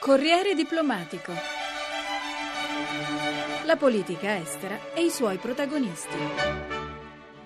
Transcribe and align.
Corriere 0.00 0.54
diplomatico. 0.54 1.30
La 3.66 3.76
politica 3.76 4.38
estera 4.38 4.78
e 4.94 5.04
i 5.04 5.10
suoi 5.10 5.36
protagonisti. 5.36 6.16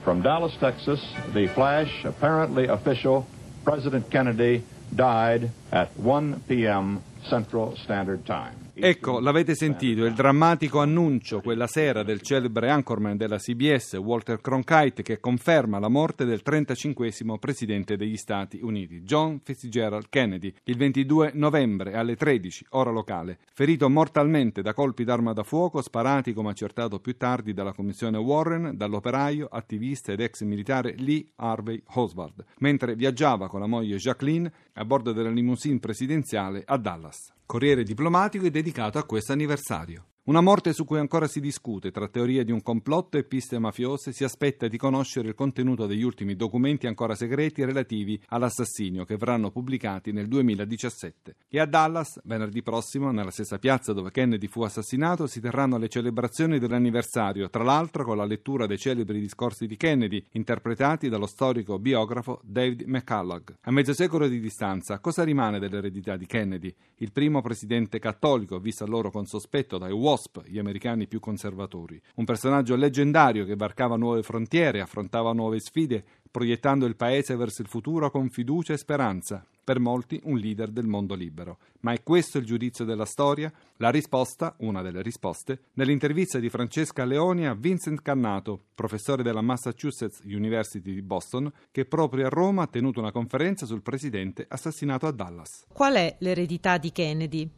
From 0.03 0.23
Dallas, 0.23 0.57
Texas, 0.59 1.01
the 1.33 1.49
flash, 1.49 2.05
apparently 2.05 2.69
official, 2.69 3.27
President 3.65 4.09
Kennedy 4.09 4.65
died 4.89 5.51
at 5.71 5.89
1 5.97 6.45
p.m. 6.47 7.03
Central 7.25 7.77
Standard 7.77 8.25
Time. 8.25 8.64
Ecco, 8.77 9.21
l'avete 9.21 9.55
sentito, 9.55 10.05
il 10.05 10.15
drammatico 10.15 10.81
annuncio 10.81 11.41
quella 11.41 11.69
sera 11.69 12.03
del 12.03 12.21
celebre 12.23 12.71
anchorman 12.71 13.17
della 13.17 13.39
CBS, 13.39 13.93
Walter 13.95 14.41
Cronkite, 14.41 15.03
che 15.03 15.21
conferma 15.21 15.79
la 15.79 15.89
morte 15.89 16.25
del 16.25 16.43
35 16.43 17.13
presidente 17.39 17.97
degli 17.97 18.17
Stati 18.17 18.59
Uniti, 18.61 19.03
John 19.03 19.41
Fitzgerald 19.45 20.07
Kennedy, 20.09 20.53
il 20.65 20.77
22 20.77 21.31
novembre 21.35 21.95
alle 21.95 22.17
13, 22.17 22.67
ora 22.71 22.91
locale, 22.91 23.39
ferito 23.53 23.89
mortalmente 23.89 24.61
da 24.61 24.75
colpi 24.75 25.05
d'arma 25.05 25.33
da 25.33 25.45
fuoco 25.45 25.81
sparati 25.81 26.33
come 26.33 26.51
accertato 26.51 26.99
più 26.99 27.17
tardi 27.17 27.55
dalla 27.55 27.73
commissione 27.73 28.19
Warren 28.19 28.77
dall'operaio, 28.77 29.47
attivista 29.47 30.11
ed 30.11 30.21
ex 30.21 30.43
militare 30.43 30.97
Lee 30.99 31.25
Harvey 31.37 31.81
Oswald, 31.95 32.45
mentre 32.59 32.97
viaggiava 32.97 33.49
con 33.49 33.61
la 33.61 33.67
moglie 33.67 33.99
Jacqueline 33.99 34.53
a 34.73 34.85
bordo 34.85 35.13
della 35.13 35.31
limousine 35.31 35.79
presidenziale 35.79 36.65
a 36.67 36.77
Dallas. 36.77 37.33
Corriere 37.47 37.83
diplomatico 37.83 38.47
è 38.47 38.51
dedicato 38.51 38.99
a 38.99 39.05
questo 39.05 39.33
anniversario. 39.33 40.14
Una 40.27 40.41
morte 40.41 40.73
su 40.73 40.87
cui 40.87 40.99
ancora 40.99 41.27
si 41.27 41.39
discute 41.39 41.91
tra 41.91 42.09
teorie 42.09 42.45
di 42.45 42.51
un 42.51 42.63
complotto 42.63 43.19
e 43.19 43.25
piste 43.25 43.59
mafiose 43.59 44.11
si 44.11 44.25
aspetta 44.25 44.69
di 44.69 44.79
conoscere 44.79 45.29
il 45.29 45.35
contenuto 45.35 45.85
degli 45.85 46.03
ultimi 46.03 46.35
documenti 46.35 46.87
ancora 46.87 47.15
segreti 47.15 47.63
relativi 47.63 48.19
all'assassinio 48.29 49.05
che 49.05 49.19
verranno 49.19 49.51
pubblicati 49.51 50.13
nel 50.13 50.27
2017. 50.27 51.37
E 51.47 51.61
a 51.61 51.67
Dallas, 51.67 52.23
venerdì 52.25 52.63
prossimo, 52.63 53.11
nella 53.11 53.31
stessa 53.31 53.59
piazza 53.59 53.93
dove 53.93 54.13
Kennedy 54.13 54.47
fu 54.47 54.63
assassinato, 54.63 55.27
si 55.27 55.43
terranno 55.43 55.77
le 55.77 55.91
celebrazioni 55.91 56.59
dell'anniversario, 56.59 57.51
tra 57.51 57.63
l'altro 57.63 58.05
con 58.05 58.17
la 58.17 58.25
lettura 58.25 58.65
dei 58.65 58.79
celebri 58.79 59.21
discorsi 59.21 59.67
di 59.67 59.77
Kennedy, 59.77 60.25
interpretati 60.31 61.11
dallo 61.11 61.27
storico 61.27 61.79
biografo 61.79 62.41
David 62.45 62.85
McCullough. 62.87 63.59
A 63.61 63.71
mezzo 63.71 63.93
secolo 63.93 64.27
di 64.27 64.41
distanza, 64.41 65.01
cosa 65.01 65.23
rimane 65.23 65.59
dell'eredità 65.59 66.17
di 66.17 66.25
Kennedy? 66.25 66.75
Il 66.97 67.13
primo 67.13 67.43
presidente 67.43 67.99
cattolico, 67.99 68.59
visto 68.59 68.85
allora 68.85 69.11
con 69.11 69.27
sospetto 69.27 69.77
dai 69.77 69.93
uomini 69.93 70.13
WASP, 70.15 70.45
gli 70.47 70.59
americani 70.59 71.09
più 71.09 71.19
conservatori. 71.19 72.01
Un 72.15 72.25
personaggio 72.25 72.77
leggendario 72.77 73.45
che 73.45 73.57
varcava 73.57 73.97
nuove 73.97 74.23
frontiere, 74.23 74.81
affrontava 74.81 75.33
nuove 75.33 75.59
sfide, 75.59 76.05
proiettando 76.31 76.87
il 76.87 76.95
paese 76.95 77.35
verso 77.35 77.63
il 77.63 77.69
futuro 77.69 78.11
con 78.11 78.31
fiducia 78.31 78.73
e 78.73 78.77
speranza. 78.77 79.45
Per 79.65 79.81
molti 79.81 80.21
un 80.25 80.37
leader 80.37 80.69
del 80.69 80.87
mondo 80.87 81.15
libero. 81.15 81.59
Ma 81.81 81.93
è 81.93 82.03
questo 82.03 82.37
il 82.37 82.45
giudizio 82.45 82.85
della 82.85 83.07
storia? 83.07 83.51
La 83.79 83.89
risposta, 83.89 84.55
una 84.59 84.83
delle 84.83 85.01
risposte, 85.01 85.63
nell'intervista 85.75 86.39
di 86.39 86.51
Francesca 86.51 87.05
Leoni 87.05 87.47
a 87.47 87.55
Vincent 87.55 88.03
Cannato, 88.03 88.61
professore 88.75 89.23
della 89.23 89.41
Massachusetts 89.41 90.21
University 90.25 90.93
di 90.93 91.03
Boston, 91.03 91.51
che 91.73 91.87
proprio 91.87 92.27
a 92.27 92.29
Roma 92.29 92.65
ha 92.65 92.67
tenuto 92.67 93.01
una 93.01 93.11
conferenza 93.11 93.65
sul 93.65 93.81
presidente 93.81 94.45
assassinato 94.47 95.07
a 95.07 95.13
Dallas. 95.13 95.65
Qual 95.73 95.95
è 95.95 96.15
l'eredità 96.19 96.77
di 96.77 96.93
Kennedy? 96.93 97.51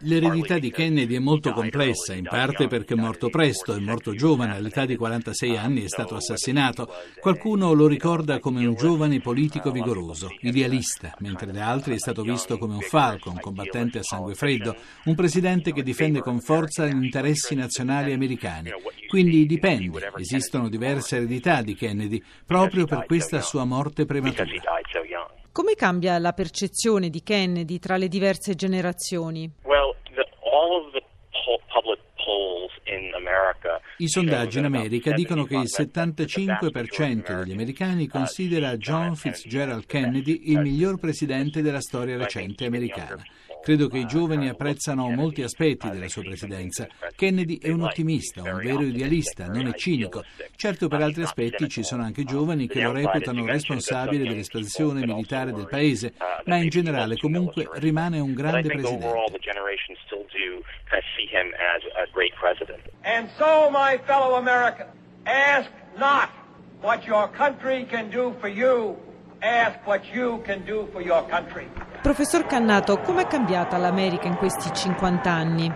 L'eredità 0.00 0.58
di 0.58 0.70
Kennedy 0.70 1.16
è 1.16 1.18
molto 1.18 1.52
complessa, 1.52 2.14
in 2.14 2.24
parte 2.24 2.66
perché 2.66 2.94
è 2.94 2.96
morto 2.96 3.28
presto, 3.28 3.74
è 3.74 3.78
morto 3.78 4.14
giovane, 4.14 4.54
all'età 4.54 4.84
di 4.84 4.96
46 4.96 5.56
anni 5.56 5.84
è 5.84 5.88
stato 5.88 6.14
assassinato. 6.14 6.88
Qualcuno 7.20 7.72
lo 7.72 7.86
ricorda 7.86 8.38
come 8.38 8.66
un 8.66 8.74
giovane 8.74 9.20
politico 9.20 9.70
vigoroso, 9.70 10.28
idealista, 10.40 11.14
mentre 11.20 11.52
da 11.52 11.68
altri 11.68 11.94
è 11.94 11.98
stato 11.98 12.22
visto 12.22 12.58
come 12.58 12.74
un 12.74 12.80
falco, 12.80 13.30
un 13.30 13.40
combattente 13.40 13.98
a 13.98 14.02
sangue 14.02 14.34
freddo, 14.34 14.76
un 15.04 15.14
presidente 15.14 15.72
che 15.72 15.82
difende 15.82 16.20
con 16.20 16.40
forza 16.40 16.86
gli 16.86 17.04
interessi 17.04 17.54
nazionali 17.54 18.12
americani. 18.12 18.70
Quindi 19.08 19.46
dipende, 19.46 20.12
esistono 20.16 20.68
diverse 20.68 21.16
eredità 21.16 21.62
di 21.62 21.74
Kennedy, 21.74 22.22
proprio 22.44 22.86
per 22.86 23.06
questa 23.06 23.40
sua 23.40 23.64
morte 23.64 24.04
prematura. 24.04 24.44
Come 25.56 25.74
cambia 25.74 26.18
la 26.18 26.34
percezione 26.34 27.08
di 27.08 27.22
Kennedy 27.22 27.78
tra 27.78 27.96
le 27.96 28.08
diverse 28.08 28.54
generazioni? 28.54 29.50
I 33.96 34.06
sondaggi 34.06 34.58
in 34.58 34.66
America 34.66 35.12
dicono 35.12 35.44
che 35.44 35.54
il 35.54 35.70
75% 35.74 37.38
degli 37.38 37.52
americani 37.52 38.06
considera 38.06 38.76
John 38.76 39.16
Fitzgerald 39.16 39.86
Kennedy 39.86 40.50
il 40.50 40.60
miglior 40.60 40.98
presidente 40.98 41.62
della 41.62 41.80
storia 41.80 42.18
recente 42.18 42.66
americana. 42.66 43.24
Credo 43.66 43.88
che 43.88 43.98
i 43.98 44.06
giovani 44.06 44.48
apprezzano 44.48 45.10
molti 45.10 45.42
aspetti 45.42 45.90
della 45.90 46.06
sua 46.06 46.22
presidenza. 46.22 46.86
Kennedy 47.16 47.58
è 47.58 47.70
un 47.70 47.82
ottimista, 47.82 48.40
un 48.40 48.60
vero 48.62 48.82
idealista, 48.82 49.48
non 49.48 49.66
è 49.66 49.72
cinico. 49.72 50.22
Certo 50.54 50.86
per 50.86 51.02
altri 51.02 51.22
aspetti 51.24 51.68
ci 51.68 51.82
sono 51.82 52.04
anche 52.04 52.22
giovani 52.22 52.68
che 52.68 52.80
lo 52.80 52.92
reputano 52.92 53.44
responsabile 53.44 54.22
dell'espansione 54.22 55.04
militare 55.04 55.50
del 55.50 55.66
paese, 55.66 56.14
ma 56.44 56.54
in 56.58 56.68
generale 56.68 57.16
comunque 57.16 57.68
rimane 57.72 58.20
un 58.20 58.34
grande 58.34 58.68
presidente. 58.68 59.04
And 63.02 63.28
so, 63.36 63.68
my 63.72 63.98
fellow 64.06 64.36
Americans, 64.36 64.92
ask 65.24 65.68
not 65.96 66.28
what 66.82 67.04
your 67.04 67.28
country 67.32 67.84
can 67.86 68.10
do 68.10 68.32
for 68.38 68.48
you, 68.48 68.96
ask 69.42 69.84
what 69.84 70.04
you 70.14 70.40
can 70.44 70.64
do 70.64 70.88
for 70.92 71.02
your 71.02 71.26
country. 71.26 71.66
Professor 72.06 72.46
Cannato, 72.46 72.98
com'è 72.98 73.26
cambiata 73.26 73.76
l'America 73.78 74.28
in 74.28 74.36
questi 74.36 74.72
50 74.72 75.28
anni? 75.28 75.66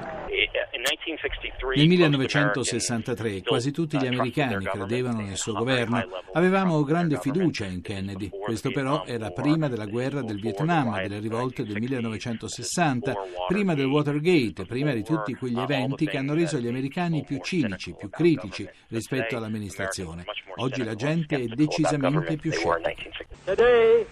Nel 1.75 1.89
1963 1.89 3.43
quasi 3.43 3.73
tutti 3.73 3.99
gli 3.99 4.07
americani 4.07 4.65
credevano 4.65 5.23
nel 5.23 5.37
suo 5.37 5.55
governo. 5.55 6.01
Avevamo 6.35 6.85
grande 6.85 7.19
fiducia 7.19 7.65
in 7.65 7.83
Kennedy. 7.83 8.29
Questo 8.29 8.71
però 8.71 9.05
era 9.07 9.31
prima 9.31 9.67
della 9.67 9.87
guerra 9.87 10.23
del 10.23 10.39
Vietnam, 10.39 11.01
delle 11.01 11.19
rivolte 11.19 11.65
del 11.65 11.81
1960, 11.81 13.13
prima 13.49 13.75
del 13.75 13.87
Watergate, 13.87 14.67
prima 14.67 14.93
di 14.93 15.03
tutti 15.03 15.35
quegli 15.35 15.59
eventi 15.59 16.07
che 16.07 16.17
hanno 16.17 16.35
reso 16.35 16.59
gli 16.59 16.69
americani 16.69 17.25
più 17.25 17.41
cinici, 17.43 17.97
più 17.99 18.09
critici 18.09 18.71
rispetto 18.87 19.37
all'amministrazione. 19.37 20.23
Oggi 20.59 20.85
la 20.85 20.95
gente 20.95 21.35
è 21.35 21.47
decisamente 21.47 22.37
più 22.37 22.53
scettica. 22.53 23.11
Today, 23.47 24.07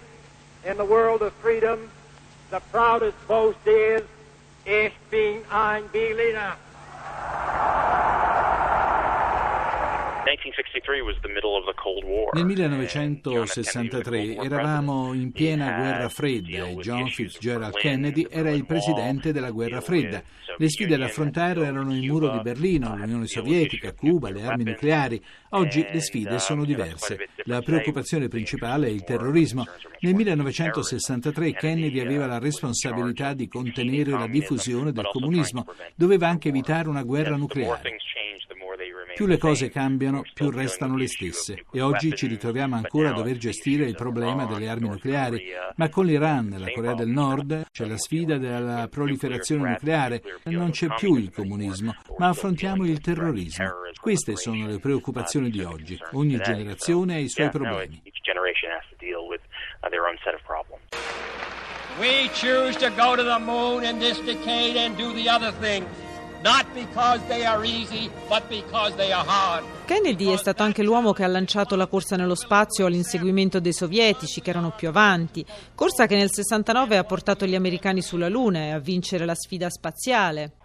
in 0.65 0.75
the 0.75 0.83
world 0.83 1.23
of 1.23 1.33
freedom, 1.41 1.79
the 2.51 2.61
proudest 2.73 3.17
boast 3.27 3.67
is, 3.67 4.03
ich 4.65 4.93
bin 5.11 5.43
ein 5.51 5.85
Berliner. 5.93 6.57
Nel 12.33 12.45
1963 12.45 14.37
eravamo 14.37 15.15
in 15.15 15.33
piena 15.33 15.73
guerra 15.73 16.09
fredda 16.11 16.67
e 16.67 16.75
John 16.77 17.09
Fitzgerald 17.09 17.75
Kennedy 17.75 18.27
era 18.29 18.51
il 18.51 18.67
presidente 18.67 19.33
della 19.33 19.51
guerra 19.51 19.81
fredda. 19.81 20.23
Le 20.59 20.69
sfide 20.69 20.99
da 20.99 21.07
affrontare 21.07 21.65
erano 21.65 21.95
il 21.95 22.03
muro 22.07 22.29
di 22.31 22.41
Berlino, 22.41 22.95
l'Unione 22.95 23.27
Sovietica, 23.27 23.95
Cuba, 23.95 24.29
le 24.31 24.43
armi 24.43 24.65
nucleari. 24.65 25.23
Oggi 25.51 25.87
le 25.91 26.01
sfide 26.01 26.39
sono 26.41 26.67
diverse. 26.67 27.29
La 27.45 27.63
preoccupazione 27.63 28.29
principale 28.29 28.89
è 28.89 28.91
il 28.91 29.05
terrorismo. 29.05 29.65
Nel 30.01 30.15
1963 30.15 31.53
Kennedy 31.53 32.01
aveva 32.01 32.27
la 32.27 32.39
responsabilità 32.39 33.33
di 33.33 33.49
contenere 33.49 34.11
la 34.11 34.27
diffusione 34.27 34.93
del 34.93 35.09
comunismo. 35.11 35.65
Doveva 35.95 36.29
anche 36.29 36.49
evitare 36.49 36.89
una 36.89 37.03
guerra 37.03 37.37
nucleare. 37.37 37.97
Più 39.19 39.27
le 39.27 39.37
cose 39.37 39.69
cambiano, 39.69 40.23
più 40.33 40.49
restano 40.49 40.97
le 40.97 41.09
stesse. 41.09 41.65
E 41.73 41.81
oggi 41.81 42.15
ci 42.15 42.29
ritroviamo 42.29 42.77
ancora 42.77 43.09
a 43.09 43.15
dover 43.15 43.37
gestire 43.37 43.85
il 43.85 43.97
problema 43.97 44.47
delle 44.47 44.69
armi 44.69 44.87
nucleari, 44.87 45.45
ma 45.75 45.89
con 45.89 46.07
l'Iran 46.07 46.53
e 46.53 46.59
la 46.59 46.71
Corea 46.71 46.95
del 46.95 47.09
Nord 47.09 47.67
c'è 47.73 47.85
la 47.87 47.99
sfida 47.99 48.39
della 48.39 48.87
proliferazione 48.89 49.71
nucleare, 49.71 50.23
non 50.45 50.71
c'è 50.71 50.87
più 50.95 51.17
il 51.17 51.33
comunismo, 51.33 51.97
ma 52.19 52.29
affrontiamo 52.29 52.87
il 52.87 53.01
terrorismo. 53.01 53.67
Queste 54.01 54.37
sono 54.37 54.69
le 54.69 54.79
preoccupazioni 54.79 55.51
di 55.51 55.65
oggi. 55.65 55.99
Ogni 56.13 56.39
generazione 56.39 57.17
ha 57.17 57.19
i 57.19 57.29
suoi 57.29 57.51
problemi. 57.51 58.01
We 61.99 62.29
choose 62.29 62.79
to 62.79 62.91
go 62.91 63.17
to 63.17 63.25
the 63.25 63.41
moon 63.41 63.83
in 63.83 63.99
this 63.99 64.21
decade 64.21 64.77
and 64.77 64.97
do 64.97 65.13
the 65.13 65.29
other 65.29 65.51
thing. 68.49 69.79
Kennedy 69.85 70.33
è 70.33 70.37
stato 70.37 70.63
anche 70.63 70.83
l'uomo 70.83 71.13
che 71.13 71.25
ha 71.25 71.29
lanciato 71.29 71.75
la 71.75 71.87
corsa 71.87 72.17
nello 72.17 72.35
spazio 72.35 72.87
all'inseguimento 72.87 73.61
dei 73.61 73.73
sovietici 73.73 74.41
che 74.41 74.51
erano 74.51 74.73
più 74.77 74.89
avanti, 74.89 75.45
corsa 75.75 76.07
che 76.07 76.17
nel 76.17 76.31
69 76.31 76.97
ha 76.97 77.05
portato 77.05 77.47
gli 77.47 77.55
americani 77.55 78.03
sulla 78.03 78.29
Luna 78.29 78.61
e 78.61 78.71
a 78.71 78.79
vincere 78.79 79.25
la 79.25 79.35
sfida 79.35 79.71
spaziale. 79.71 80.58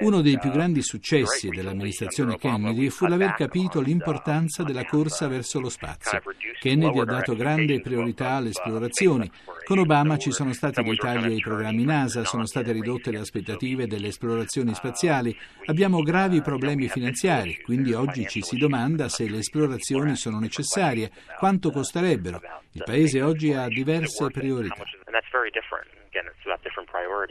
Uno 0.00 0.20
dei 0.20 0.38
più 0.38 0.50
grandi 0.50 0.82
successi 0.82 1.48
dell'amministrazione 1.48 2.36
Kennedy 2.36 2.90
fu 2.90 3.06
l'aver 3.06 3.34
capito 3.34 3.80
l'importanza 3.80 4.62
della 4.62 4.84
corsa 4.84 5.28
verso 5.28 5.60
lo 5.60 5.68
spazio. 5.68 6.20
Kennedy 6.58 7.00
ha 7.00 7.04
dato 7.04 7.34
grande 7.34 7.80
priorità 7.80 8.32
alle 8.32 8.50
esplorazioni. 8.50 9.30
Con 9.64 9.78
Obama 9.78 10.16
ci 10.16 10.32
sono 10.32 10.52
stati 10.52 10.82
dei 10.82 10.96
tagli 10.96 11.32
ai 11.32 11.40
programmi 11.40 11.84
NASA, 11.84 12.24
sono 12.24 12.44
state 12.44 12.72
ridotte 12.72 13.10
le 13.10 13.18
aspettative 13.18 13.86
delle 13.86 14.08
esplorazioni 14.08 14.74
spaziali, 14.74 15.36
abbiamo 15.66 16.02
gravi 16.02 16.42
problemi 16.42 16.88
finanziari, 16.88 17.60
quindi 17.62 17.92
oggi 17.92 18.26
ci 18.26 18.42
si 18.42 18.56
domanda 18.56 19.08
se 19.08 19.28
le 19.28 19.38
esplorazioni 19.38 20.16
sono 20.16 20.38
necessarie, 20.38 21.10
quanto 21.38 21.70
costerebbero. 21.70 22.40
Il 22.72 22.82
Paese 22.84 23.22
oggi 23.22 23.52
ha 23.52 23.66
diverse 23.68 24.26
priorità. 24.30 24.84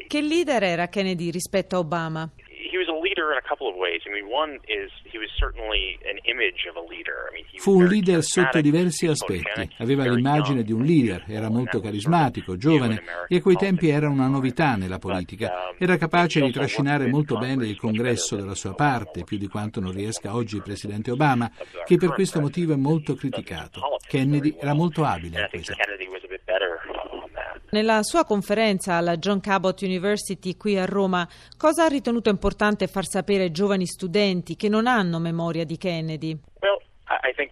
Che 0.08 0.22
leader 0.22 0.64
era 0.64 0.88
Kennedy 0.88 1.30
rispetto 1.30 1.76
a 1.76 1.80
Obama? 1.80 2.30
Fu 7.58 7.78
un 7.78 7.86
leader 7.86 8.24
sotto 8.24 8.62
diversi 8.62 9.08
aspetti. 9.08 9.70
Aveva 9.78 10.04
l'immagine 10.06 10.64
di 10.64 10.72
un 10.72 10.84
leader, 10.84 11.26
era 11.28 11.50
molto 11.50 11.80
carismatico, 11.80 12.58
giovane 12.58 13.02
e 13.28 13.38
a 13.38 13.42
quei 13.42 13.56
tempi 13.56 13.90
era 13.90 14.08
una 14.10 14.28
novità 14.28 14.76
nella 14.76 15.00
politica. 15.00 15.74
Era 15.78 15.98
capace 15.98 16.42
di 16.42 16.52
trascinare 16.52 17.08
molto 17.08 17.38
bene 17.38 17.66
il 17.68 17.78
congresso 17.78 18.36
dalla 18.36 18.56
sua 18.56 18.74
parte, 18.76 19.24
più 19.24 19.38
di 19.38 19.48
quanto 19.48 19.80
non 19.80 19.92
riesca 19.92 20.34
oggi 20.36 20.56
il 20.58 20.64
presidente 20.64 21.12
Obama, 21.12 21.50
che 21.86 21.98
per 21.98 22.14
questo 22.14 22.40
motivo 22.40 22.74
è 22.74 22.78
molto 22.78 23.16
criticato. 23.16 23.82
Kennedy 24.08 24.56
era 24.60 24.74
molto 24.74 25.04
abile 25.04 25.40
in 25.42 25.48
questo. 25.50 25.74
Nella 27.72 28.02
sua 28.02 28.26
conferenza 28.26 28.96
alla 28.96 29.18
John 29.18 29.40
Cabot 29.40 29.80
University 29.82 30.58
qui 30.58 30.78
a 30.80 30.86
Roma, 30.86 31.28
cosa 31.56 31.86
ha 31.86 31.88
ritenuto 31.88 32.30
importante 32.30 32.88
far 32.88 33.06
sapere 33.06 33.44
ai 33.44 33.52
giovani 33.52 33.86
studenti 33.86 34.56
che 34.56 34.70
non 34.70 34.88
hanno 34.88 35.20
memoria 35.20 35.66
di 35.66 35.78
Kennedy? 35.78 36.36
Well, 36.62 36.82
I 37.08 37.34
think 37.36 37.52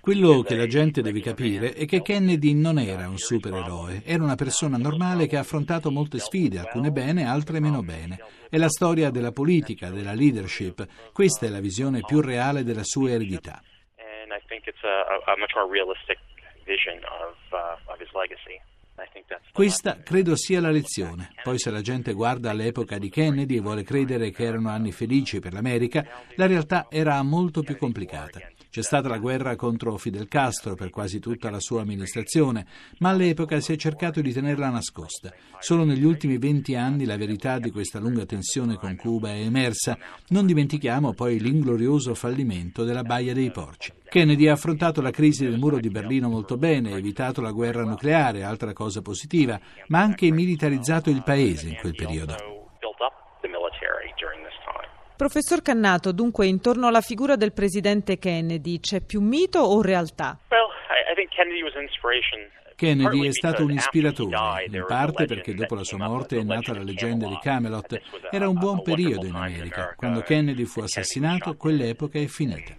quello 0.00 0.42
che 0.42 0.56
la 0.56 0.66
gente 0.66 1.02
deve 1.02 1.20
capire 1.20 1.72
è 1.72 1.84
che 1.84 2.02
Kennedy 2.02 2.54
non 2.54 2.78
era 2.78 3.08
un 3.08 3.18
supereroe, 3.18 4.02
era 4.04 4.22
una 4.22 4.34
persona 4.34 4.76
normale 4.76 5.26
che 5.26 5.36
ha 5.36 5.40
affrontato 5.40 5.90
molte 5.90 6.18
sfide, 6.18 6.58
alcune 6.58 6.90
bene, 6.90 7.26
altre 7.26 7.60
meno 7.60 7.82
bene. 7.82 8.18
È 8.48 8.56
la 8.56 8.68
storia 8.68 9.10
della 9.10 9.32
politica, 9.32 9.90
della 9.90 10.14
leadership. 10.14 10.86
Questa 11.12 11.46
è 11.46 11.48
la 11.48 11.60
visione 11.60 12.00
più 12.00 12.20
reale 12.20 12.64
della 12.64 12.84
sua 12.84 13.10
eredità 13.10 13.60
Questa 19.52 20.02
credo 20.02 20.36
sia 20.36 20.60
la 20.60 20.70
lezione. 20.70 21.30
Poi 21.42 21.58
se 21.58 21.70
la 21.70 21.80
gente 21.80 22.12
guarda 22.12 22.50
all'epoca 22.50 22.98
di 22.98 23.08
Kennedy 23.08 23.56
e 23.56 23.60
vuole 23.60 23.82
credere 23.82 24.30
che 24.30 24.44
erano 24.44 24.70
anni 24.70 24.92
felici 24.92 25.40
per 25.40 25.52
l'America, 25.52 26.04
la 26.34 26.46
realtà 26.46 26.86
era 26.90 27.22
molto 27.22 27.62
più 27.62 27.76
complicata. 27.76 28.40
C'è 28.78 28.84
stata 28.84 29.08
la 29.08 29.18
guerra 29.18 29.56
contro 29.56 29.96
Fidel 29.96 30.28
Castro 30.28 30.76
per 30.76 30.90
quasi 30.90 31.18
tutta 31.18 31.50
la 31.50 31.58
sua 31.58 31.80
amministrazione, 31.80 32.64
ma 32.98 33.08
all'epoca 33.08 33.58
si 33.58 33.72
è 33.72 33.76
cercato 33.76 34.20
di 34.20 34.32
tenerla 34.32 34.68
nascosta. 34.68 35.34
Solo 35.58 35.82
negli 35.82 36.04
ultimi 36.04 36.38
venti 36.38 36.76
anni 36.76 37.04
la 37.04 37.16
verità 37.16 37.58
di 37.58 37.72
questa 37.72 37.98
lunga 37.98 38.24
tensione 38.24 38.76
con 38.76 38.94
Cuba 38.94 39.30
è 39.30 39.40
emersa. 39.40 39.98
Non 40.28 40.46
dimentichiamo 40.46 41.12
poi 41.12 41.40
l'inglorioso 41.40 42.14
fallimento 42.14 42.84
della 42.84 43.02
Baia 43.02 43.34
dei 43.34 43.50
Porci. 43.50 43.90
Kennedy 44.08 44.46
ha 44.46 44.52
affrontato 44.52 45.00
la 45.00 45.10
crisi 45.10 45.42
del 45.42 45.58
muro 45.58 45.80
di 45.80 45.88
Berlino 45.88 46.28
molto 46.28 46.56
bene, 46.56 46.92
evitato 46.92 47.40
la 47.40 47.50
guerra 47.50 47.82
nucleare, 47.82 48.44
altra 48.44 48.72
cosa 48.72 49.02
positiva, 49.02 49.58
ma 49.88 49.98
ha 49.98 50.02
anche 50.02 50.30
militarizzato 50.30 51.10
il 51.10 51.24
paese 51.24 51.66
in 51.70 51.78
quel 51.80 51.96
periodo. 51.96 52.57
Professor 55.18 55.62
Cannato, 55.62 56.12
dunque 56.12 56.46
intorno 56.46 56.86
alla 56.86 57.00
figura 57.00 57.34
del 57.34 57.52
presidente 57.52 58.18
Kennedy 58.18 58.78
c'è 58.78 59.00
più 59.00 59.20
mito 59.20 59.58
o 59.58 59.82
realtà? 59.82 60.38
Kennedy 62.76 63.26
è 63.26 63.32
stato 63.32 63.64
un 63.64 63.72
ispiratore, 63.72 64.66
in 64.70 64.84
parte 64.86 65.24
perché 65.24 65.54
dopo 65.54 65.74
la 65.74 65.82
sua 65.82 65.98
morte 65.98 66.38
è 66.38 66.44
nata 66.44 66.72
la 66.72 66.84
leggenda 66.84 67.26
di 67.26 67.36
Camelot. 67.42 68.00
Era 68.30 68.48
un 68.48 68.54
buon 68.60 68.80
periodo 68.80 69.26
in 69.26 69.34
America. 69.34 69.92
Quando 69.96 70.20
Kennedy 70.20 70.62
fu 70.62 70.82
assassinato, 70.82 71.56
quell'epoca 71.56 72.20
è 72.20 72.26
finita. 72.26 72.76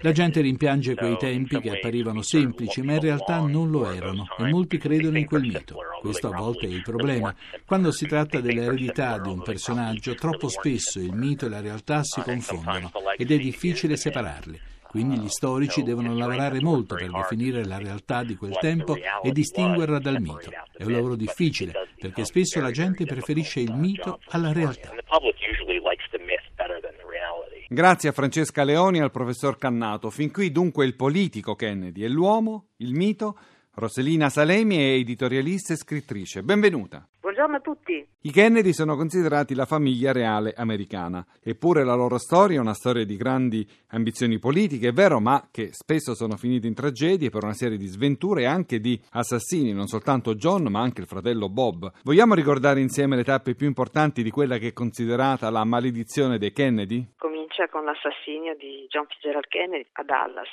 La 0.00 0.12
gente 0.12 0.40
rimpiange 0.40 0.94
quei 0.94 1.16
tempi 1.16 1.58
che 1.60 1.70
apparivano 1.70 2.22
semplici, 2.22 2.82
ma 2.82 2.94
in 2.94 3.00
realtà 3.00 3.38
non 3.38 3.70
lo 3.70 3.90
erano 3.90 4.26
e 4.38 4.44
molti 4.44 4.76
credono 4.78 5.18
in 5.18 5.26
quel 5.26 5.42
mito. 5.42 5.78
Questo 6.00 6.28
a 6.28 6.36
volte 6.36 6.66
è 6.66 6.70
il 6.70 6.82
problema. 6.82 7.34
Quando 7.64 7.90
si 7.90 8.06
tratta 8.06 8.40
dell'eredità 8.40 9.18
di 9.18 9.28
un 9.28 9.42
personaggio, 9.42 10.14
troppo 10.14 10.48
spesso 10.48 10.98
il 11.00 11.12
mito 11.12 11.46
e 11.46 11.48
la 11.48 11.60
realtà 11.60 12.02
si 12.04 12.20
confondono 12.20 12.92
ed 13.16 13.30
è 13.30 13.38
difficile 13.38 13.96
separarli. 13.96 14.60
Quindi 14.82 15.18
gli 15.18 15.28
storici 15.28 15.82
devono 15.82 16.14
lavorare 16.14 16.60
molto 16.60 16.94
per 16.94 17.10
definire 17.10 17.64
la 17.64 17.78
realtà 17.78 18.22
di 18.22 18.36
quel 18.36 18.56
tempo 18.58 18.96
e 19.22 19.32
distinguerla 19.32 19.98
dal 19.98 20.20
mito. 20.20 20.50
È 20.76 20.84
un 20.84 20.92
lavoro 20.92 21.16
difficile 21.16 21.72
perché 21.98 22.24
spesso 22.24 22.60
la 22.60 22.70
gente 22.70 23.04
preferisce 23.04 23.60
il 23.60 23.74
mito 23.74 24.20
alla 24.28 24.52
realtà. 24.52 24.92
Grazie 27.68 28.10
a 28.10 28.12
Francesca 28.12 28.62
Leoni 28.62 28.98
e 28.98 29.02
al 29.02 29.10
professor 29.10 29.58
Cannato. 29.58 30.08
Fin 30.10 30.30
qui 30.30 30.52
dunque 30.52 30.84
il 30.84 30.94
politico 30.94 31.56
Kennedy 31.56 32.04
e 32.04 32.08
l'uomo, 32.08 32.68
il 32.76 32.94
mito. 32.94 33.36
Roselina 33.74 34.28
Salemi 34.28 34.76
è 34.76 34.92
editorialista 34.92 35.72
e 35.72 35.76
scrittrice. 35.76 36.44
Benvenuta. 36.44 37.08
Buongiorno 37.18 37.56
a 37.56 37.60
tutti. 37.60 38.06
I 38.20 38.30
Kennedy 38.30 38.72
sono 38.72 38.94
considerati 38.94 39.54
la 39.54 39.66
famiglia 39.66 40.12
reale 40.12 40.54
americana, 40.56 41.26
eppure 41.42 41.82
la 41.82 41.94
loro 41.94 42.18
storia 42.18 42.58
è 42.58 42.60
una 42.60 42.72
storia 42.72 43.04
di 43.04 43.16
grandi 43.16 43.68
ambizioni 43.88 44.38
politiche, 44.38 44.88
è 44.88 44.92
vero, 44.92 45.18
ma 45.18 45.48
che 45.50 45.70
spesso 45.72 46.14
sono 46.14 46.36
finite 46.36 46.68
in 46.68 46.74
tragedie 46.74 47.30
per 47.30 47.42
una 47.42 47.52
serie 47.52 47.76
di 47.76 47.86
sventure 47.88 48.42
e 48.42 48.46
anche 48.46 48.78
di 48.78 48.98
assassini, 49.10 49.72
non 49.72 49.88
soltanto 49.88 50.36
John, 50.36 50.68
ma 50.68 50.80
anche 50.80 51.00
il 51.00 51.08
fratello 51.08 51.48
Bob. 51.48 51.92
Vogliamo 52.04 52.34
ricordare 52.34 52.80
insieme 52.80 53.16
le 53.16 53.24
tappe 53.24 53.56
più 53.56 53.66
importanti 53.66 54.22
di 54.22 54.30
quella 54.30 54.58
che 54.58 54.68
è 54.68 54.72
considerata 54.72 55.50
la 55.50 55.64
maledizione 55.64 56.38
dei 56.38 56.52
Kennedy? 56.52 57.06
Comincia 57.56 57.72
con 57.72 57.86
l'assassinio 57.86 58.54
di 58.54 58.84
John 58.90 59.06
Fitzgerald 59.06 59.46
Kennedy 59.48 59.86
a 59.92 60.02
Dallas 60.02 60.50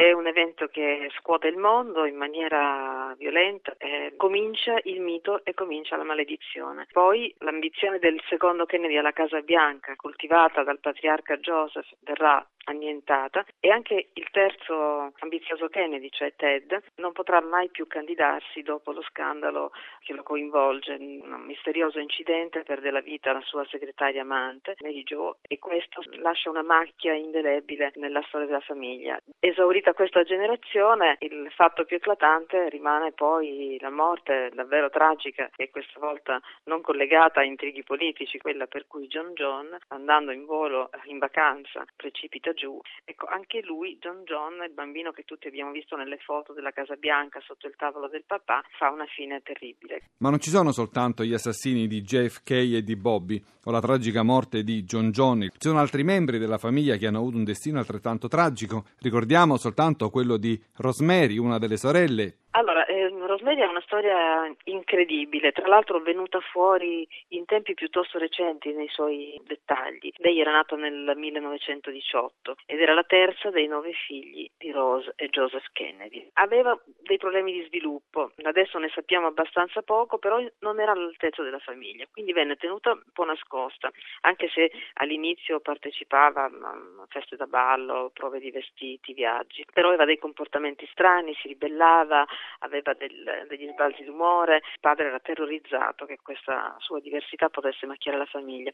è 0.00 0.12
un 0.12 0.26
evento 0.26 0.68
che 0.68 1.10
scuote 1.18 1.48
il 1.48 1.58
mondo 1.58 2.06
in 2.06 2.16
maniera 2.16 3.14
violenta, 3.18 3.74
eh, 3.76 4.14
comincia 4.16 4.78
il 4.84 4.98
mito 5.02 5.44
e 5.44 5.52
comincia 5.52 5.96
la 5.96 6.04
maledizione. 6.04 6.86
Poi 6.90 7.34
l'ambizione 7.40 7.98
del 7.98 8.18
secondo 8.26 8.64
Kennedy 8.64 8.96
alla 8.96 9.12
Casa 9.12 9.42
Bianca, 9.42 9.96
coltivata 9.96 10.62
dal 10.62 10.80
patriarca 10.80 11.36
Joseph, 11.36 11.86
verrà 12.00 12.42
annientata 12.64 13.44
e 13.58 13.70
anche 13.70 14.10
il 14.12 14.28
terzo 14.30 15.12
ambizioso 15.18 15.68
Kennedy, 15.68 16.08
cioè 16.10 16.34
Ted, 16.34 16.82
non 16.96 17.12
potrà 17.12 17.40
mai 17.42 17.68
più 17.68 17.86
candidarsi 17.86 18.62
dopo 18.62 18.92
lo 18.92 19.02
scandalo 19.02 19.72
che 20.00 20.14
lo 20.14 20.22
coinvolge. 20.22 20.94
Un 20.94 21.42
misterioso 21.44 21.98
incidente 21.98 22.62
perde 22.62 22.90
la 22.90 23.00
vita 23.00 23.32
la 23.32 23.42
sua 23.42 23.66
segretaria 23.66 24.22
amante, 24.22 24.76
Mary 24.80 25.02
Jo, 25.02 25.36
e 25.42 25.58
questo 25.58 26.00
lascia 26.22 26.39
una 26.48 26.62
macchia 26.62 27.14
indelebile 27.14 27.92
nella 27.96 28.22
storia 28.28 28.46
della 28.46 28.60
famiglia. 28.60 29.20
Esaurita 29.38 29.92
questa 29.92 30.22
generazione, 30.22 31.16
il 31.20 31.50
fatto 31.54 31.84
più 31.84 31.96
eclatante 31.96 32.68
rimane 32.68 33.12
poi 33.12 33.76
la 33.80 33.90
morte 33.90 34.50
davvero 34.54 34.88
tragica 34.90 35.50
e 35.56 35.70
questa 35.70 35.98
volta 36.00 36.40
non 36.64 36.80
collegata 36.80 37.40
a 37.40 37.44
intrighi 37.44 37.82
politici, 37.82 38.38
quella 38.38 38.66
per 38.66 38.86
cui 38.86 39.06
John 39.06 39.32
John, 39.34 39.76
andando 39.88 40.32
in 40.32 40.44
volo 40.44 40.90
in 41.04 41.18
vacanza, 41.18 41.84
precipita 41.96 42.52
giù. 42.52 42.80
Ecco, 43.04 43.26
anche 43.26 43.60
lui, 43.62 43.98
John 44.00 44.24
John, 44.24 44.62
il 44.64 44.72
bambino 44.72 45.12
che 45.12 45.24
tutti 45.24 45.48
abbiamo 45.48 45.72
visto 45.72 45.96
nelle 45.96 46.18
foto 46.18 46.52
della 46.52 46.70
Casa 46.70 46.96
Bianca 46.96 47.40
sotto 47.40 47.66
il 47.66 47.76
tavolo 47.76 48.08
del 48.08 48.24
papà, 48.26 48.62
fa 48.78 48.90
una 48.90 49.06
fine 49.06 49.42
terribile. 49.42 50.02
Ma 50.18 50.30
non 50.30 50.40
ci 50.40 50.50
sono 50.50 50.72
soltanto 50.72 51.24
gli 51.24 51.34
assassini 51.34 51.86
di 51.86 52.02
JFK 52.02 52.50
e 52.50 52.82
di 52.82 52.96
Bobby 52.96 53.42
o 53.64 53.70
la 53.70 53.80
tragica 53.80 54.22
morte 54.22 54.62
di 54.62 54.84
John 54.84 55.10
John, 55.10 55.40
ci 55.40 55.68
sono 55.68 55.78
altri 55.78 56.02
membri 56.02 56.29
della 56.38 56.58
famiglia 56.58 56.96
che 56.96 57.06
hanno 57.06 57.18
avuto 57.18 57.36
un 57.36 57.44
destino 57.44 57.78
altrettanto 57.78 58.28
tragico. 58.28 58.84
Ricordiamo 58.98 59.56
soltanto 59.56 60.10
quello 60.10 60.36
di 60.36 60.60
Rosemary, 60.76 61.38
una 61.38 61.58
delle 61.58 61.76
sorelle 61.76 62.36
allora, 62.52 62.84
Rosemary 63.08 63.60
è 63.60 63.66
una 63.66 63.80
storia 63.82 64.52
incredibile, 64.64 65.52
tra 65.52 65.66
l'altro 65.66 66.00
venuta 66.00 66.40
fuori 66.40 67.06
in 67.28 67.44
tempi 67.44 67.74
piuttosto 67.74 68.18
recenti 68.18 68.72
nei 68.72 68.88
suoi 68.88 69.40
dettagli. 69.44 70.12
Lei 70.16 70.40
era 70.40 70.52
nata 70.52 70.76
nel 70.76 71.12
1918 71.16 72.56
ed 72.66 72.80
era 72.80 72.94
la 72.94 73.04
terza 73.04 73.50
dei 73.50 73.66
nove 73.66 73.92
figli 73.92 74.48
di 74.56 74.70
Rose 74.70 75.12
e 75.16 75.28
Joseph 75.28 75.68
Kennedy. 75.72 76.28
Aveva 76.34 76.78
dei 77.02 77.18
problemi 77.18 77.52
di 77.52 77.64
sviluppo, 77.66 78.32
adesso 78.42 78.78
ne 78.78 78.90
sappiamo 78.94 79.26
abbastanza 79.26 79.82
poco, 79.82 80.18
però 80.18 80.42
non 80.60 80.80
era 80.80 80.92
all'altezza 80.92 81.42
della 81.42 81.58
famiglia, 81.58 82.06
quindi 82.10 82.32
venne 82.32 82.56
tenuta 82.56 82.92
un 82.92 83.02
po' 83.12 83.24
nascosta, 83.24 83.90
anche 84.22 84.48
se 84.48 84.70
all'inizio 84.94 85.60
partecipava 85.60 86.44
a 86.44 87.06
feste 87.08 87.36
da 87.36 87.46
ballo, 87.46 88.10
prove 88.12 88.40
di 88.40 88.50
vestiti, 88.50 89.12
viaggi, 89.12 89.64
però 89.72 89.88
aveva 89.88 90.04
dei 90.04 90.18
comportamenti 90.18 90.86
strani, 90.90 91.34
si 91.34 91.48
ribellava, 91.48 92.26
aveva 92.60 92.89
del, 92.94 93.46
degli 93.48 93.68
sbalzi 93.70 94.04
d'umore, 94.04 94.56
il 94.56 94.80
padre 94.80 95.06
era 95.06 95.20
terrorizzato 95.20 96.06
che 96.06 96.18
questa 96.22 96.76
sua 96.78 97.00
diversità 97.00 97.48
potesse 97.48 97.86
macchiare 97.86 98.18
la 98.18 98.26
famiglia. 98.26 98.70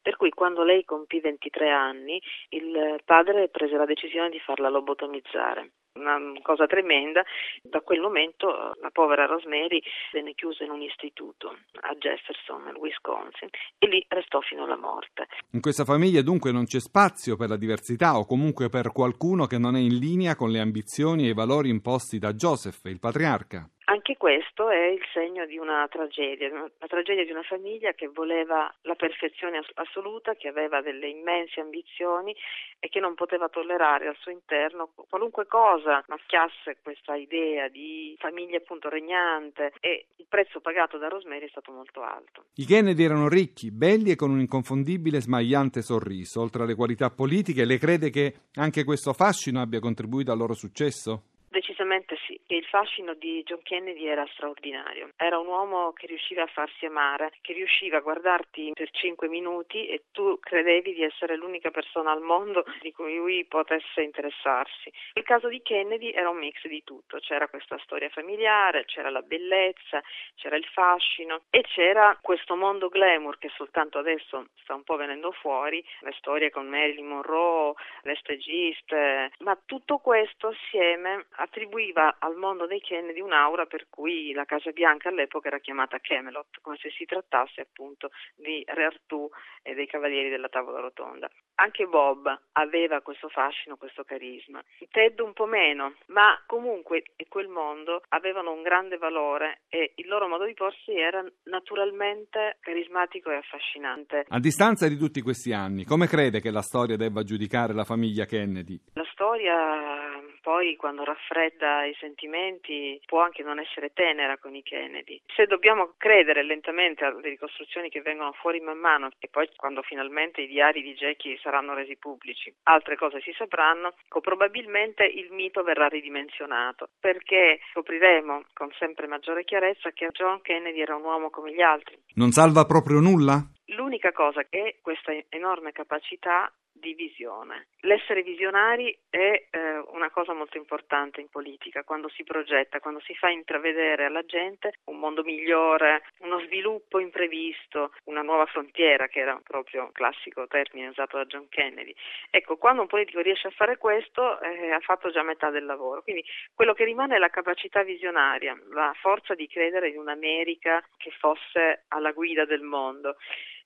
Per 0.00 0.16
cui 0.16 0.30
quando 0.30 0.62
lei 0.62 0.84
compì 0.84 1.20
23 1.20 1.70
anni, 1.70 2.20
il 2.50 3.00
padre 3.04 3.48
prese 3.48 3.76
la 3.76 3.86
decisione 3.86 4.30
di 4.30 4.40
farla 4.40 4.68
lobotomizzare 4.68 5.70
una 6.00 6.18
cosa 6.42 6.66
tremenda. 6.66 7.22
Da 7.62 7.80
quel 7.80 8.00
momento 8.00 8.74
la 8.80 8.90
povera 8.92 9.26
Rosemary 9.26 9.82
venne 10.12 10.34
chiusa 10.34 10.64
in 10.64 10.70
un 10.70 10.82
istituto 10.82 11.56
a 11.82 11.94
Jefferson, 11.94 12.64
nel 12.64 12.76
Wisconsin, 12.76 13.48
e 13.78 13.86
lì 13.86 14.04
restò 14.08 14.40
fino 14.40 14.64
alla 14.64 14.76
morte. 14.76 15.26
In 15.52 15.60
questa 15.60 15.84
famiglia 15.84 16.22
dunque 16.22 16.52
non 16.52 16.64
c'è 16.64 16.80
spazio 16.80 17.36
per 17.36 17.48
la 17.48 17.56
diversità 17.56 18.16
o 18.18 18.26
comunque 18.26 18.68
per 18.68 18.92
qualcuno 18.92 19.46
che 19.46 19.58
non 19.58 19.76
è 19.76 19.80
in 19.80 19.98
linea 19.98 20.34
con 20.36 20.50
le 20.50 20.60
ambizioni 20.60 21.26
e 21.26 21.30
i 21.30 21.34
valori 21.34 21.68
imposti 21.68 22.18
da 22.18 22.32
Joseph, 22.32 22.84
il 22.84 22.98
patriarca. 22.98 23.68
Anche 23.90 24.16
questo 24.16 24.70
è 24.70 24.86
il 24.86 25.02
segno 25.12 25.44
di 25.46 25.58
una 25.58 25.84
tragedia, 25.90 26.48
la 26.48 26.86
tragedia 26.86 27.24
di 27.24 27.32
una 27.32 27.42
famiglia 27.42 27.90
che 27.92 28.06
voleva 28.06 28.72
la 28.82 28.94
perfezione 28.94 29.60
assoluta, 29.74 30.36
che 30.36 30.46
aveva 30.46 30.80
delle 30.80 31.08
immense 31.08 31.58
ambizioni 31.58 32.32
e 32.78 32.88
che 32.88 33.00
non 33.00 33.14
poteva 33.14 33.48
tollerare 33.48 34.06
al 34.06 34.14
suo 34.20 34.30
interno 34.30 34.90
qualunque 34.94 35.48
cosa 35.48 36.04
macchiasse 36.06 36.78
questa 36.84 37.16
idea 37.16 37.66
di 37.66 38.14
famiglia 38.20 38.58
appunto 38.58 38.88
regnante 38.88 39.72
e 39.80 40.06
il 40.14 40.26
prezzo 40.28 40.60
pagato 40.60 40.96
da 40.96 41.08
Rosemary 41.08 41.46
è 41.46 41.50
stato 41.50 41.72
molto 41.72 42.02
alto. 42.02 42.44
I 42.54 42.66
Kennedy 42.66 43.02
erano 43.02 43.28
ricchi, 43.28 43.72
belli 43.72 44.12
e 44.12 44.14
con 44.14 44.30
un 44.30 44.38
inconfondibile 44.38 45.20
smagliante 45.20 45.82
sorriso. 45.82 46.40
Oltre 46.40 46.62
alle 46.62 46.76
qualità 46.76 47.10
politiche, 47.10 47.64
le 47.64 47.78
crede 47.78 48.10
che 48.10 48.34
anche 48.54 48.84
questo 48.84 49.12
fascino 49.12 49.60
abbia 49.60 49.80
contribuito 49.80 50.30
al 50.30 50.38
loro 50.38 50.54
successo? 50.54 51.24
Decisamente 51.52 52.16
sì, 52.28 52.38
il 52.46 52.64
fascino 52.66 53.14
di 53.14 53.42
John 53.42 53.60
Kennedy 53.62 54.06
era 54.06 54.24
straordinario. 54.34 55.10
Era 55.16 55.40
un 55.40 55.48
uomo 55.48 55.92
che 55.92 56.06
riusciva 56.06 56.44
a 56.44 56.46
farsi 56.46 56.86
amare, 56.86 57.32
che 57.40 57.52
riusciva 57.52 57.96
a 57.96 58.02
guardarti 58.02 58.70
per 58.72 58.88
cinque 58.92 59.26
minuti 59.26 59.88
e 59.88 60.04
tu 60.12 60.38
credevi 60.38 60.94
di 60.94 61.02
essere 61.02 61.34
l'unica 61.34 61.72
persona 61.72 62.12
al 62.12 62.20
mondo 62.20 62.64
di 62.80 62.92
cui 62.92 63.16
lui 63.16 63.44
potesse 63.46 64.00
interessarsi. 64.00 64.92
Il 65.14 65.24
caso 65.24 65.48
di 65.48 65.60
Kennedy 65.60 66.12
era 66.12 66.30
un 66.30 66.38
mix 66.38 66.64
di 66.68 66.84
tutto, 66.84 67.18
c'era 67.18 67.48
questa 67.48 67.78
storia 67.78 68.08
familiare, 68.10 68.84
c'era 68.84 69.10
la 69.10 69.22
bellezza, 69.22 70.00
c'era 70.36 70.54
il 70.54 70.66
fascino 70.66 71.40
e 71.50 71.62
c'era 71.62 72.16
questo 72.22 72.54
mondo 72.54 72.88
glamour 72.88 73.38
che 73.38 73.50
soltanto 73.56 73.98
adesso 73.98 74.50
sta 74.62 74.76
un 74.76 74.84
po' 74.84 74.94
venendo 74.94 75.32
fuori, 75.32 75.84
le 76.02 76.14
storie 76.16 76.50
con 76.50 76.68
Marilyn 76.68 77.08
Monroe, 77.08 77.74
le 78.02 78.16
stagiste, 78.16 79.32
ma 79.38 79.58
tutto 79.64 79.98
questo 79.98 80.48
assieme 80.48 81.26
attribuiva 81.36 82.16
al 82.18 82.36
mondo 82.36 82.66
dei 82.66 82.80
Kennedy 82.80 83.20
un'aura 83.20 83.66
per 83.66 83.86
cui 83.88 84.32
la 84.32 84.44
Casa 84.44 84.70
Bianca 84.70 85.08
all'epoca 85.08 85.48
era 85.48 85.58
chiamata 85.58 85.98
Camelot, 86.00 86.60
come 86.60 86.76
se 86.76 86.90
si 86.90 87.04
trattasse 87.04 87.60
appunto 87.60 88.10
di 88.34 88.62
Re 88.66 88.84
Artù 88.84 89.28
e 89.62 89.74
dei 89.74 89.86
Cavalieri 89.86 90.28
della 90.28 90.48
Tavola 90.48 90.80
Rotonda. 90.80 91.28
Anche 91.60 91.84
Bob 91.84 92.26
aveva 92.52 93.02
questo 93.02 93.28
fascino, 93.28 93.76
questo 93.76 94.02
carisma. 94.02 94.62
Ted 94.90 95.20
un 95.20 95.34
po' 95.34 95.44
meno, 95.44 95.92
ma 96.06 96.42
comunque 96.46 97.02
quel 97.28 97.48
mondo 97.48 98.00
avevano 98.08 98.50
un 98.52 98.62
grande 98.62 98.96
valore 98.96 99.60
e 99.68 99.92
il 99.96 100.08
loro 100.08 100.26
modo 100.26 100.46
di 100.46 100.54
porsi 100.54 100.92
era 100.92 101.22
naturalmente 101.44 102.56
carismatico 102.60 103.30
e 103.30 103.36
affascinante. 103.36 104.24
A 104.28 104.40
distanza 104.40 104.88
di 104.88 104.96
tutti 104.96 105.20
questi 105.20 105.52
anni, 105.52 105.84
come 105.84 106.06
crede 106.06 106.40
che 106.40 106.50
la 106.50 106.62
storia 106.62 106.96
debba 106.96 107.24
giudicare 107.24 107.74
la 107.74 107.84
famiglia 107.84 108.24
Kennedy? 108.24 108.80
La 108.94 109.06
storia 109.12 109.99
poi 110.40 110.76
quando 110.76 111.04
raffredda 111.04 111.84
i 111.84 111.94
sentimenti 111.98 113.00
può 113.04 113.20
anche 113.22 113.42
non 113.42 113.58
essere 113.58 113.92
tenera 113.92 114.38
con 114.38 114.54
i 114.54 114.62
Kennedy. 114.62 115.20
Se 115.34 115.46
dobbiamo 115.46 115.94
credere 115.96 116.42
lentamente 116.42 117.04
alle 117.04 117.28
ricostruzioni 117.28 117.88
che 117.88 118.00
vengono 118.00 118.32
fuori 118.32 118.60
man 118.60 118.78
mano 118.78 119.10
e 119.18 119.28
poi 119.28 119.48
quando 119.56 119.82
finalmente 119.82 120.42
i 120.42 120.46
diari 120.46 120.82
di 120.82 120.94
Jackie 120.94 121.38
saranno 121.38 121.74
resi 121.74 121.96
pubblici, 121.96 122.52
altre 122.64 122.96
cose 122.96 123.20
si 123.20 123.32
sapranno, 123.36 123.94
probabilmente 124.20 125.04
il 125.04 125.32
mito 125.32 125.62
verrà 125.62 125.88
ridimensionato 125.88 126.90
perché 127.00 127.58
scopriremo 127.72 128.44
con 128.52 128.70
sempre 128.78 129.06
maggiore 129.06 129.44
chiarezza 129.44 129.90
che 129.90 130.08
John 130.12 130.40
Kennedy 130.42 130.80
era 130.80 130.94
un 130.94 131.04
uomo 131.04 131.30
come 131.30 131.52
gli 131.52 131.62
altri. 131.62 131.98
Non 132.14 132.30
salva 132.30 132.64
proprio 132.64 133.00
nulla? 133.00 133.42
L'unica 133.76 134.12
cosa 134.12 134.44
è 134.48 134.76
questa 134.80 135.12
enorme 135.28 135.72
capacità 135.72 136.52
di 136.80 136.94
visione. 136.94 137.68
L'essere 137.82 138.22
visionari 138.22 138.96
è 139.08 139.46
eh, 139.50 139.78
una 139.92 140.10
cosa 140.10 140.32
molto 140.32 140.56
importante 140.56 141.20
in 141.20 141.28
politica, 141.28 141.84
quando 141.84 142.08
si 142.08 142.24
progetta, 142.24 142.80
quando 142.80 143.00
si 143.00 143.14
fa 143.14 143.28
intravedere 143.28 144.06
alla 144.06 144.24
gente 144.24 144.74
un 144.84 144.98
mondo 144.98 145.22
migliore, 145.22 146.02
uno 146.18 146.40
sviluppo 146.40 146.98
imprevisto, 146.98 147.92
una 148.04 148.22
nuova 148.22 148.46
frontiera, 148.46 149.06
che 149.06 149.20
era 149.20 149.40
proprio 149.42 149.84
un 149.84 149.92
classico 149.92 150.46
termine 150.46 150.88
usato 150.88 151.16
da 151.16 151.24
John 151.26 151.48
Kennedy. 151.48 151.94
Ecco, 152.30 152.56
quando 152.56 152.82
un 152.82 152.88
politico 152.88 153.20
riesce 153.20 153.48
a 153.48 153.52
fare 153.52 153.78
questo, 153.78 154.40
eh, 154.40 154.72
ha 154.72 154.80
fatto 154.80 155.10
già 155.10 155.22
metà 155.22 155.50
del 155.50 155.64
lavoro. 155.64 156.02
Quindi 156.02 156.24
quello 156.54 156.74
che 156.74 156.84
rimane 156.84 157.16
è 157.16 157.18
la 157.18 157.28
capacità 157.28 157.82
visionaria, 157.82 158.58
la 158.72 158.92
forza 159.00 159.34
di 159.34 159.46
credere 159.46 159.88
in 159.88 159.98
un'America 159.98 160.82
che 160.96 161.10
fosse 161.10 161.84
alla 161.88 162.12
guida 162.12 162.44
del 162.44 162.62
mondo 162.62 163.16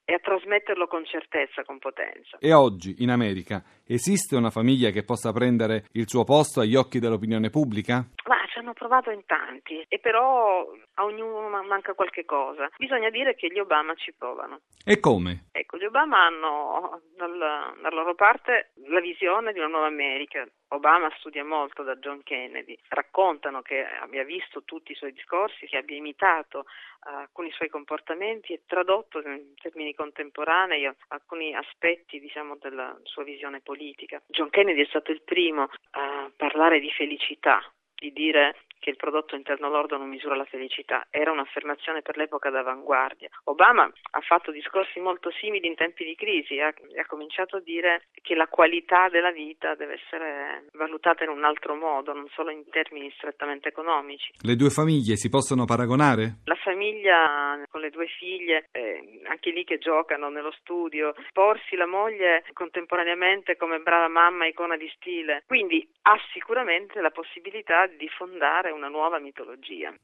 e 0.05 0.15
a 0.15 0.19
trasmetterlo 0.19 0.87
con 0.87 1.05
certezza, 1.05 1.65
con 1.65 1.79
potenza. 1.79 2.37
E 2.39 2.53
oggi 2.53 2.97
in 2.99 3.11
America 3.11 3.63
esiste 3.87 4.37
una 4.37 4.51
famiglia 4.51 4.91
che 4.91 5.03
possa 5.03 5.33
prendere 5.33 5.87
il 5.93 6.09
suo 6.09 6.25
posto 6.25 6.61
agli 6.61 6.75
occhi 6.75 6.99
dell'opinione 6.99 7.51
pubblica? 7.51 8.07
Ma 8.29 8.34
provato 8.75 9.11
in 9.11 9.25
tanti 9.25 9.85
e 9.89 9.99
però 9.99 10.71
a 10.95 11.05
ognuno 11.05 11.63
manca 11.63 11.95
qualche 11.95 12.25
cosa. 12.25 12.69
Bisogna 12.77 13.11
dire 13.11 13.35
che 13.35 13.49
gli 13.49 13.59
Obama 13.59 13.95
ci 13.95 14.13
provano. 14.13 14.61
E 14.85 15.01
come? 15.01 15.47
Ecco, 15.53 15.79
gli 15.79 15.85
Obama 15.85 16.27
hanno 16.27 17.01
dalla, 17.17 17.73
dalla 17.81 17.95
loro 17.97 18.15
parte 18.15 18.73
la 18.89 19.01
visione 19.01 19.53
di 19.53 19.59
una 19.59 19.69
nuova 19.69 19.87
America. 19.87 20.47
Obama 20.69 21.09
studia 21.19 21.45
molto 21.45 21.83
da 21.83 21.95
John 21.97 22.23
Kennedy, 22.23 22.77
raccontano 22.89 23.63
che 23.63 23.85
abbia 23.85 24.25
visto 24.25 24.65
tutti 24.65 24.93
i 24.93 24.97
suoi 24.97 25.13
discorsi, 25.13 25.67
che 25.67 25.77
abbia 25.77 25.97
imitato 25.97 26.61
uh, 26.61 27.19
alcuni 27.19 27.51
suoi 27.53 27.69
comportamenti 27.69 28.53
e 28.53 28.63
tradotto 28.67 29.21
in 29.21 29.55
termini 29.61 29.95
contemporanei 29.95 30.91
alcuni 31.09 31.55
aspetti 31.55 32.19
diciamo, 32.19 32.57
della 32.57 32.99
sua 33.05 33.23
visione 33.23 33.61
politica. 33.61 34.21
John 34.27 34.51
Kennedy 34.51 34.83
è 34.83 34.89
stato 34.89 35.13
il 35.13 35.23
primo 35.23 35.69
a 35.91 36.31
parlare 36.37 36.81
di 36.81 36.91
felicità, 36.91 37.63
di 37.97 38.13
dire 38.13 38.55
che 38.85 38.91
il 38.91 38.97
prodotto 38.97 39.35
interno 39.35 39.71
lordo 39.71 39.97
non 39.97 40.11
misura 40.11 40.37
la 40.37 40.45
felicità. 40.45 41.07
Era 41.09 41.33
un'affermazione 41.33 42.03
per 42.03 42.19
l'epoca 42.19 42.51
d'avanguardia. 42.51 43.31
Obama 43.45 43.91
ha 44.11 44.21
fatto 44.21 44.51
discorsi 44.51 45.01
molto 45.01 45.31
simili 45.31 45.67
in 45.67 45.75
tempi 45.75 46.05
di 46.05 46.15
crisi, 46.15 46.61
ha, 46.61 46.69
ha 46.69 47.07
cominciato 47.07 47.57
a 47.57 47.61
dire 47.61 48.09
che 48.21 48.35
la 48.35 48.47
qualità 48.47 49.09
della 49.09 49.31
vita 49.31 49.75
deve 49.75 49.95
essere 49.95 50.67
valutata 50.75 51.25
in 51.25 51.31
un 51.31 51.45
altro 51.45 51.75
modo, 51.75 52.13
non 52.13 52.29
solo 52.35 52.51
in 52.51 52.69
termini 52.69 53.11
strettamente 53.17 53.69
economici. 53.69 54.35
Le 54.43 54.55
due 54.55 54.69
famiglie 54.69 55.17
si 55.17 55.31
possono 55.31 55.65
paragonare? 55.65 56.41
La 56.45 56.57
famiglia 56.57 57.65
con 57.71 57.81
le 57.81 57.89
due 57.89 58.07
figlie, 58.07 58.69
eh, 58.73 59.23
anche 59.29 59.51
lì 59.51 59.65
che 59.65 59.79
giocano 59.79 60.29
nello 60.29 60.53
studio, 60.61 61.15
porsi 61.33 61.75
la 61.77 61.87
moglie 61.87 62.45
contemporaneamente 62.53 63.57
come 63.57 63.79
brava 63.79 64.09
mamma, 64.09 64.47
icona 64.47 64.77
di 64.77 64.93
stile, 64.97 65.43
quindi 65.47 65.89
ha 66.03 66.19
sicuramente 66.35 67.01
la 67.01 67.11
possibilità 67.11 67.87
di 67.87 68.09
fondare 68.09 68.73
una 68.75 68.89
nuova 68.89 69.19
mitologia. 69.19 69.95